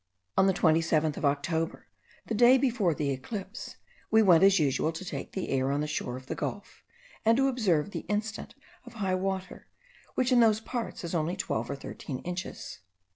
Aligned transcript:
On 0.35 0.47
the 0.47 0.53
27th 0.53 1.15
of 1.17 1.25
October, 1.25 1.85
the 2.25 2.33
day 2.33 2.57
before 2.57 2.95
the 2.95 3.11
eclipse, 3.11 3.75
we 4.09 4.23
went 4.23 4.43
as 4.43 4.57
usual, 4.57 4.91
to 4.91 5.05
take 5.05 5.33
the 5.33 5.49
air 5.49 5.71
on 5.71 5.81
the 5.81 5.85
shore 5.85 6.17
of 6.17 6.25
the 6.25 6.33
gulf, 6.33 6.81
and 7.23 7.37
to 7.37 7.47
observe 7.47 7.91
the 7.91 8.07
instant 8.09 8.55
of 8.83 8.93
high 8.95 9.13
water, 9.13 9.67
which 10.15 10.31
in 10.31 10.39
those 10.39 10.59
parts 10.59 11.03
is 11.03 11.13
only 11.13 11.35
twelve 11.35 11.69
or 11.69 11.75
thirteen 11.75 12.17
inches. 12.23 12.79